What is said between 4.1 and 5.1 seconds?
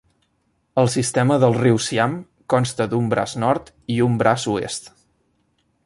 un braç oest.